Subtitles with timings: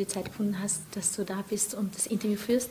[0.00, 2.70] die Zeit gefunden hast, dass du da bist und das Interview führst.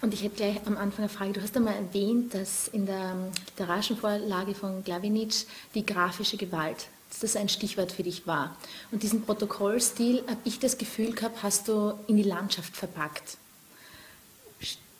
[0.00, 1.32] Und ich hätte gleich am Anfang eine Frage.
[1.32, 3.14] Du hast einmal erwähnt, dass in der
[3.50, 8.56] literarischen Vorlage von Glavinic die grafische Gewalt dass das ein Stichwort für dich war.
[8.92, 13.36] Und diesen Protokollstil, habe ich das Gefühl gehabt, hast du in die Landschaft verpackt.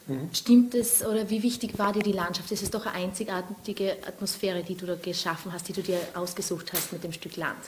[0.07, 0.29] Mhm.
[0.33, 2.51] Stimmt es oder wie wichtig war dir die Landschaft?
[2.51, 6.73] Es ist doch eine einzigartige Atmosphäre, die du da geschaffen hast, die du dir ausgesucht
[6.73, 7.59] hast mit dem Stück Land.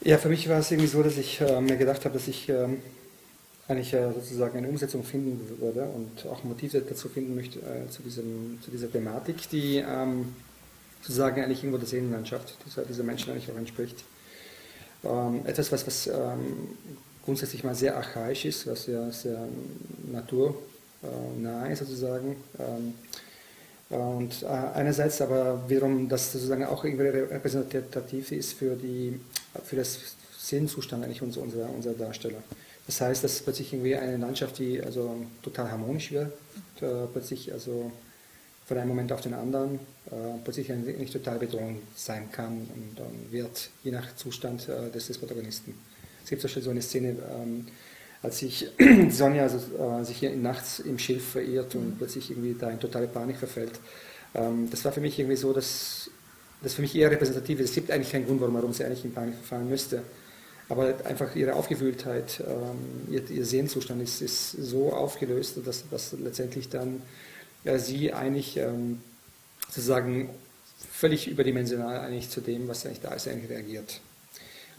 [0.00, 2.48] Ja, für mich war es irgendwie so, dass ich äh, mir gedacht habe, dass ich
[2.48, 2.80] ähm,
[3.68, 8.02] eigentlich äh, sozusagen eine Umsetzung finden würde und auch Motive dazu finden möchte äh, zu,
[8.02, 10.34] diesem, zu dieser Thematik, die ähm,
[11.02, 14.04] sozusagen eigentlich irgendwo der Seelenlandschaft dieser, dieser Menschen eigentlich auch entspricht.
[15.04, 16.68] Ähm, etwas, was, was ähm,
[17.24, 19.48] grundsätzlich mal sehr archaisch ist, was ja sehr
[20.12, 22.36] naturnah ist sozusagen.
[22.58, 22.94] Ähm,
[23.88, 29.20] und äh, einerseits aber wiederum, dass sozusagen auch irgendwie repräsentativ ist für, die,
[29.64, 29.98] für das
[30.38, 32.42] Seelenzustand eigentlich unserer, unserer Darsteller.
[32.86, 36.32] Das heißt, dass plötzlich irgendwie eine Landschaft, die also total harmonisch wird,
[36.80, 37.90] äh, plötzlich also
[38.66, 43.32] von einem Moment auf den anderen äh, plötzlich nicht total Bedrohung sein kann und dann
[43.32, 45.74] wird, je nach Zustand äh, des, des, Protagonisten.
[46.22, 47.66] Es gibt zum Beispiel so eine Szene, ähm,
[48.22, 48.68] als sich
[49.10, 53.06] Sonja also, äh, sich hier nachts im Schilf verirrt und plötzlich irgendwie da in totale
[53.06, 53.78] Panik verfällt.
[54.34, 56.10] Ähm, das war für mich irgendwie so, dass
[56.62, 57.70] das für mich eher repräsentativ ist.
[57.70, 60.02] Es gibt eigentlich keinen Grund, warum sie eigentlich in Panik verfallen müsste.
[60.68, 66.68] Aber einfach ihre Aufgewühltheit, ähm, ihr, ihr Sehnzustand ist, ist so aufgelöst, dass, dass letztendlich
[66.68, 67.02] dann
[67.64, 69.00] ja, sie eigentlich ähm,
[69.68, 70.30] sozusagen
[70.90, 74.00] völlig überdimensional eigentlich zu dem, was eigentlich da ist, eigentlich reagiert.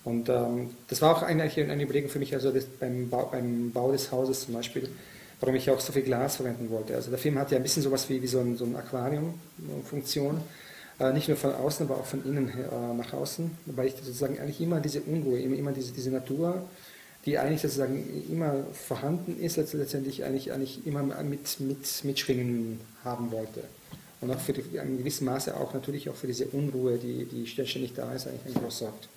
[0.03, 3.91] Und ähm, das war auch eigentlich eine Überlegung für mich, also beim, Bau, beim Bau
[3.91, 4.89] des Hauses zum Beispiel,
[5.39, 6.95] warum ich auch so viel Glas verwenden wollte.
[6.95, 10.37] Also der Film hat ja ein bisschen sowas wie, wie so, ein, so ein Aquarium-Funktion,
[10.37, 10.39] äh,
[11.13, 14.61] nicht nur von außen, aber auch von innen äh, nach außen, weil ich sozusagen eigentlich
[14.61, 16.67] immer diese Unruhe, immer, diese, diese Natur
[17.27, 23.65] die eigentlich sozusagen immer vorhanden ist, letztendlich eigentlich, eigentlich immer mit, mit, mitschwingen haben wollte.
[24.21, 27.45] Und auch für die, in gewissem Maße auch natürlich auch für diese Unruhe, die, die
[27.45, 29.09] ständig da ist, eigentlich ein groß sorgt.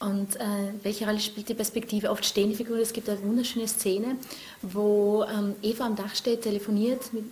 [0.00, 2.10] Und äh, welche Rolle spielt die Perspektive?
[2.10, 4.16] Oft stehen die Figuren, es gibt eine wunderschöne Szene,
[4.62, 7.24] wo ähm, Eva am Dach steht, telefoniert mit,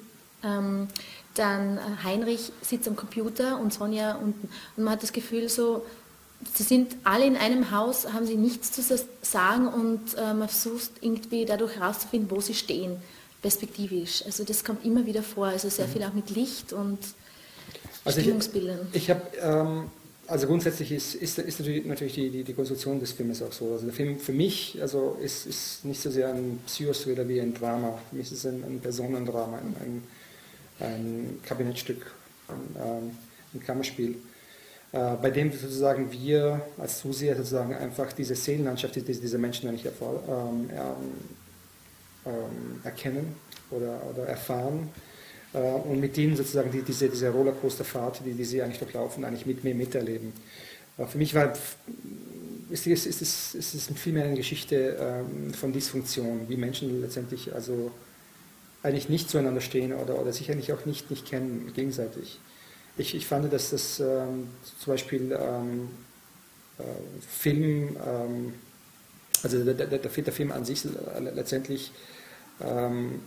[0.45, 0.89] ähm,
[1.35, 4.49] dann äh, Heinrich sitzt am Computer und Sonja unten.
[4.77, 5.85] Und man hat das Gefühl so,
[6.53, 8.83] sie sind alle in einem Haus, haben sie nichts zu
[9.23, 12.97] sagen und äh, man versucht irgendwie dadurch herauszufinden, wo sie stehen,
[13.43, 14.25] perspektivisch.
[14.25, 15.93] Also das kommt immer wieder vor, also sehr mhm.
[15.93, 16.99] viel auch mit Licht und
[18.05, 18.89] also Stimmungsbildern.
[18.93, 19.91] Ich, ich habe, ähm,
[20.27, 23.73] also grundsätzlich ist, ist, ist natürlich die, die, die, Konstruktion des Filmes auch so.
[23.73, 27.55] Also der Film für mich also ist, ist nicht so sehr ein Psychothriller wie ein
[27.55, 27.99] Drama.
[28.11, 30.03] Für mich ist es ein, ein Personendrama, ein, ein,
[30.81, 32.13] ein Kabinettstück,
[32.49, 33.11] ein, ähm,
[33.55, 34.17] ein Kammerspiel.
[34.93, 39.87] Äh, bei dem sozusagen wir als Zuseher sozusagen einfach diese Seelenlandschaft, die diese Menschen eigentlich
[39.87, 40.71] ähm,
[42.27, 43.35] ähm, erkennen
[43.71, 44.89] oder, oder erfahren
[45.53, 49.47] äh, und mit denen sozusagen die, diese, diese Rollercoasterfahrt, die, die sie eigentlich durchlaufen, eigentlich
[49.47, 50.33] mit mir miterleben.
[50.99, 51.53] Äh, für mich war,
[52.71, 57.55] ist, ist, ist, es, ist es vielmehr eine Geschichte ähm, von Dysfunktion, wie Menschen letztendlich
[57.55, 57.91] also
[58.85, 62.39] eigentlich nicht zueinander stehen oder, oder sich eigentlich auch nicht, nicht kennen gegenseitig.
[62.99, 65.89] Ich, ich fand, dass das ähm, zum Beispiel ähm,
[66.79, 66.83] äh,
[67.27, 68.55] Film, ähm,
[69.43, 70.85] also der, der, der, Film an sich
[71.35, 71.93] letztendlich
[72.61, 73.23] ähm,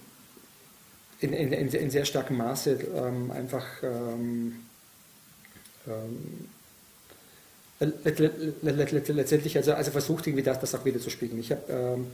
[1.19, 4.59] in, in, in, sehr starkem Maße ähm, einfach ähm,
[8.61, 11.39] letztendlich also, also versucht irgendwie das, das auch wieder zu spiegeln.
[11.39, 12.05] Ich habe,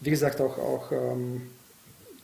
[0.00, 0.90] wie gesagt, auch, auch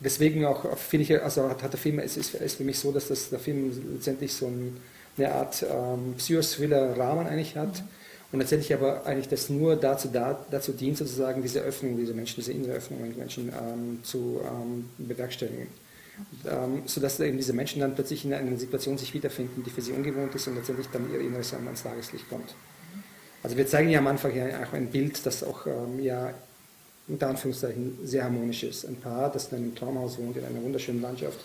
[0.01, 2.93] deswegen auch, finde ich, also hat, hat, der Film, es ist, ist, für mich so,
[2.93, 4.77] dass das, der Film letztendlich so ein,
[5.17, 7.89] eine Art ähm, Psychothriller-Rahmen eigentlich hat mhm.
[8.33, 12.37] und letztendlich aber eigentlich das nur dazu, da, dazu dient, sozusagen diese Öffnung dieser Menschen,
[12.37, 15.69] diese innere Öffnung der Menschen ähm, zu ähm, bewerkstelligen.
[16.47, 19.93] Ähm, sodass eben diese Menschen dann plötzlich in einer Situation sich wiederfinden, die für sie
[19.93, 22.55] ungewohnt ist und letztendlich dann ihr Inneres ans Tageslicht kommt.
[23.43, 26.33] Also wir zeigen ja am Anfang ja auch ein Bild, das auch ähm, ja
[27.09, 28.85] unter Anführungszeichen sehr harmonisch ist.
[28.85, 31.39] Ein Paar, das in einem Traumhaus wohnt, in einer wunderschönen Landschaft.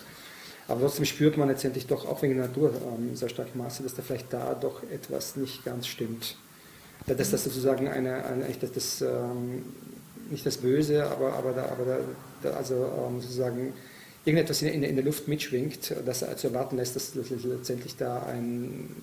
[0.67, 3.93] Aber trotzdem spürt man letztendlich doch auch wegen der Natur ähm, sehr stark Maße, dass
[3.93, 6.37] da vielleicht da doch etwas nicht ganz stimmt.
[7.07, 9.63] Dass das sozusagen eine, eine das, das ähm,
[10.29, 11.99] nicht das Böse, aber, aber, da, aber da,
[12.43, 13.73] da also ähm, sozusagen
[14.23, 18.95] irgendetwas in, in, der Luft mitschwingt, das zu erwarten lässt, dass letztendlich da ein,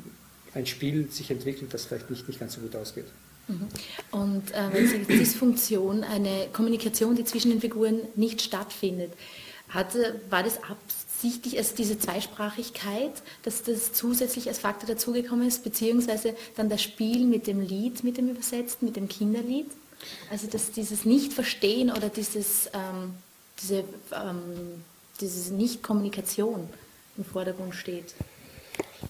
[0.54, 3.06] ein Spiel sich entwickelt, das vielleicht nicht, nicht ganz so gut ausgeht.
[3.48, 3.68] Mhm.
[4.10, 9.12] Und äh, wenn Sie Dysfunktion, eine Kommunikation, die zwischen den Figuren nicht stattfindet,
[9.68, 13.12] hatte, war das absichtlich, also diese Zweisprachigkeit,
[13.42, 18.16] dass das zusätzlich als Faktor dazugekommen ist, beziehungsweise dann das Spiel mit dem Lied, mit
[18.16, 19.66] dem Übersetzten, mit dem Kinderlied?
[20.30, 23.14] Also dass dieses Nicht-Verstehen oder dieses, ähm,
[23.60, 24.84] diese, ähm,
[25.20, 26.68] diese Nicht-Kommunikation
[27.16, 28.14] im Vordergrund steht.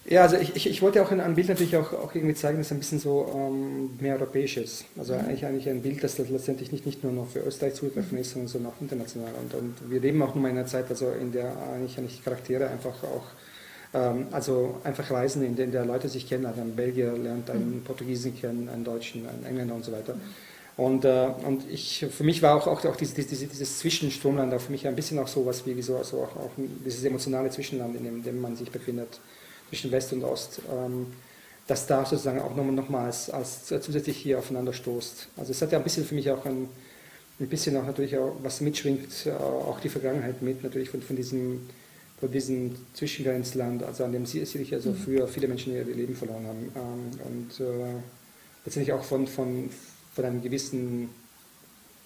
[0.07, 2.57] Ja, also ich, ich, ich wollte auch in einem Bild natürlich auch, auch irgendwie zeigen,
[2.59, 4.85] dass es ein bisschen so ähm, mehr europäisch ist.
[4.97, 5.19] Also mhm.
[5.21, 8.47] eigentlich, eigentlich ein Bild, das letztendlich nicht, nicht nur noch für Österreich zugegriffen ist, sondern,
[8.47, 9.31] sondern auch international.
[9.41, 12.23] Und, und wir leben auch nun mal in einer Zeit, also in der eigentlich, eigentlich
[12.23, 13.23] Charaktere einfach auch
[13.93, 16.45] ähm, also einfach Reisen, in denen der Leute sich kennen.
[16.45, 17.83] Also ein Belgier lernt einen mhm.
[17.83, 20.15] Portugiesen kennen, einen Deutschen, einen Engländer und so weiter.
[20.15, 20.21] Mhm.
[20.77, 24.61] Und, äh, und ich, für mich war auch, auch, auch dieses, dieses, dieses Zwischenstromland auch
[24.61, 27.49] für mich ein bisschen auch so was wie, wie so, also auch, auch dieses emotionale
[27.49, 29.19] Zwischenland, in dem, in dem man sich befindet
[29.69, 31.07] zwischen West und Ost, ähm,
[31.67, 35.27] dass da sozusagen auch nochmal noch als, als zusätzlich hier aufeinander stoßt.
[35.37, 36.67] Also es hat ja ein bisschen für mich auch ein,
[37.39, 41.15] ein bisschen auch natürlich auch was mitschwingt, äh, auch die Vergangenheit mit, natürlich von, von
[41.15, 41.61] diesem
[42.19, 44.95] von diesem Zwischengrenzland, also an dem sicherlich also mhm.
[44.95, 46.71] früher viele Menschen ihr Leben verloren haben.
[46.75, 47.93] Ähm, und äh,
[48.65, 49.69] letztendlich auch von, von,
[50.13, 51.09] von einem gewissen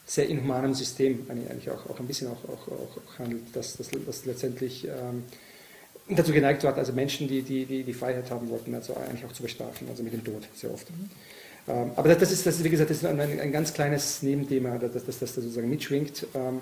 [0.06, 4.26] sehr inhumanen System eigentlich auch, auch ein bisschen auch, auch, auch handelt, das, das, das
[4.26, 5.24] letztendlich ähm,
[6.10, 9.32] dazu geneigt hat, also Menschen, die, die, die die Freiheit haben wollten, also eigentlich auch
[9.32, 10.90] zu bestrafen, also mit dem Tod sehr oft.
[10.90, 11.10] Mhm.
[11.68, 14.78] Ähm, aber das ist, das ist, wie gesagt, das ist ein, ein ganz kleines Nebenthema,
[14.78, 16.28] das das, das sozusagen mitschwingt.
[16.36, 16.60] Ähm,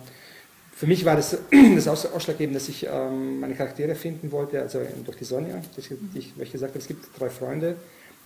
[0.73, 1.37] für mich war das,
[1.75, 6.37] das ausschlaggebend, dass ich ähm, meine Charaktere finden wollte, also durch die Sonja, die ich,
[6.37, 7.75] weil ich gesagt habe, es gibt drei Freunde,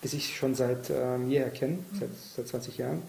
[0.03, 3.01] die sich schon seit ähm, jeher kennen, seit, seit 20 Jahren.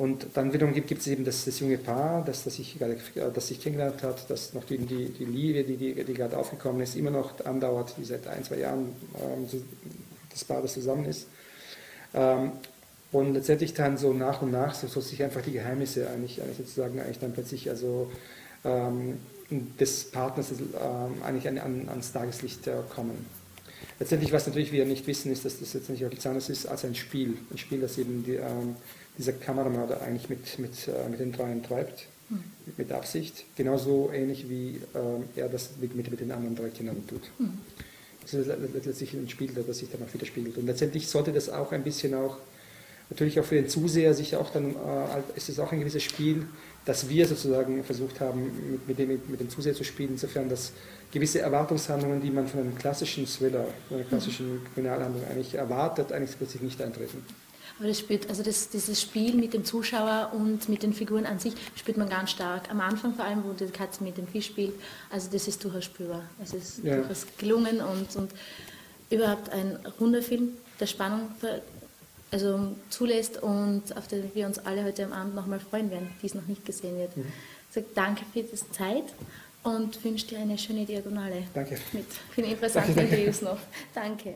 [0.00, 2.78] Und dann wiederum gibt, es eben das, das, junge Paar, das, das, ich,
[3.34, 6.80] das sich kennengelernt hat, das noch die, die, die Liebe, die, die, die, gerade aufgekommen
[6.80, 9.58] ist, immer noch andauert, die seit ein, zwei Jahren ähm, so,
[10.30, 11.26] das Paar, das zusammen ist.
[12.14, 12.52] Ähm,
[13.12, 16.56] und letztendlich dann so nach und nach so, so sich einfach die Geheimnisse eigentlich, eigentlich
[16.56, 18.10] sozusagen eigentlich dann plötzlich also
[18.64, 19.18] ähm,
[19.50, 23.26] des Partners ähm, eigentlich an, an, ans Tageslicht äh, kommen.
[24.00, 26.86] Letztendlich, was natürlich wir nicht wissen, ist, dass das letztendlich auch nichts anderes ist als
[26.86, 27.36] ein Spiel.
[27.50, 28.74] Ein Spiel, das eben die, ähm,
[29.18, 32.42] dieser Kameramörder eigentlich mit, mit, äh, mit den dreien treibt, mhm.
[32.78, 33.44] mit Absicht.
[33.56, 37.20] Genauso ähnlich wie äh, er das mit, mit, mit, den anderen drei Kindern tut.
[37.38, 37.58] Mhm.
[38.22, 38.50] Das ist
[38.86, 40.56] letztlich ein Spiel, das sich dann auch widerspiegelt.
[40.56, 42.38] Und letztendlich sollte das auch ein bisschen auch,
[43.10, 46.46] natürlich auch für den Zuseher sich auch dann, äh, ist es auch ein gewisses Spiel,
[46.84, 50.72] dass wir sozusagen versucht haben, mit, mit, dem, mit dem Zuseher zu spielen, insofern, dass
[51.12, 56.36] gewisse Erwartungshandlungen, die man von einem klassischen Thriller, von einer klassischen Kriminalhandlung eigentlich erwartet, eigentlich
[56.36, 57.24] plötzlich nicht eintreten.
[57.78, 61.38] Aber das spürt, also das, dieses Spiel mit dem Zuschauer und mit den Figuren an
[61.38, 62.70] sich spürt man ganz stark.
[62.70, 64.74] Am Anfang vor allem, wo die Katze mit dem Fisch spielt,
[65.08, 66.28] also das ist durchaus spürbar.
[66.42, 66.96] Es ist ja.
[66.96, 68.32] durchaus gelungen und, und
[69.08, 71.30] überhaupt ein runder Film, der Spannung
[72.30, 76.26] also zulässt und auf den wir uns alle heute am Abend nochmal freuen werden, die
[76.26, 77.16] es noch nicht gesehen wird.
[77.16, 77.26] Mhm.
[77.74, 79.04] Also danke für die Zeit
[79.62, 81.44] und wünsche dir eine schöne Diagonale.
[81.54, 81.78] Danke.
[81.92, 83.58] Mit vielen interessanten danke, Interviews noch.
[83.94, 84.34] Danke.